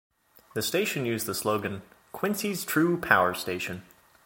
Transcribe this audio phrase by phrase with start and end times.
[0.55, 3.83] The station used the slogan "Quincy's True Power Station".